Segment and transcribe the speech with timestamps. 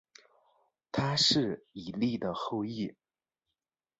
[0.91, 2.95] 他是以利的后裔。